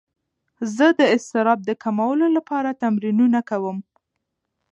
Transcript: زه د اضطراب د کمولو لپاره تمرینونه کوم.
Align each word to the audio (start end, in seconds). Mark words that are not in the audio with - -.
زه 0.75 0.87
د 0.99 1.01
اضطراب 1.15 1.59
د 1.65 1.71
کمولو 1.83 2.27
لپاره 2.37 2.77
تمرینونه 2.81 3.39
کوم. 3.49 3.77